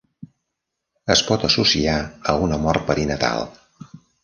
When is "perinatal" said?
2.91-3.49